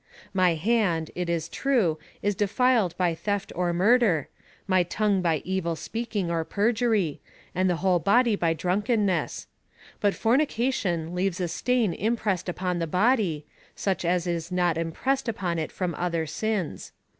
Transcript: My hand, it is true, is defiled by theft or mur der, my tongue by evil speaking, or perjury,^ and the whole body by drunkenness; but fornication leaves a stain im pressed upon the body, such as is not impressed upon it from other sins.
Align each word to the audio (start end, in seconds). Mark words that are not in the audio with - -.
My 0.33 0.55
hand, 0.55 1.11
it 1.13 1.29
is 1.29 1.47
true, 1.47 1.99
is 2.23 2.33
defiled 2.33 2.97
by 2.97 3.13
theft 3.13 3.51
or 3.55 3.71
mur 3.71 3.99
der, 3.99 4.27
my 4.65 4.81
tongue 4.81 5.21
by 5.21 5.43
evil 5.45 5.75
speaking, 5.75 6.31
or 6.31 6.43
perjury,^ 6.43 7.19
and 7.53 7.69
the 7.69 7.75
whole 7.85 7.99
body 7.99 8.35
by 8.35 8.55
drunkenness; 8.55 9.45
but 9.99 10.15
fornication 10.15 11.13
leaves 11.13 11.39
a 11.39 11.47
stain 11.47 11.93
im 11.93 12.15
pressed 12.15 12.49
upon 12.49 12.79
the 12.79 12.87
body, 12.87 13.45
such 13.75 14.03
as 14.03 14.25
is 14.25 14.51
not 14.51 14.75
impressed 14.75 15.29
upon 15.29 15.59
it 15.59 15.71
from 15.71 15.93
other 15.93 16.25
sins. 16.25 16.93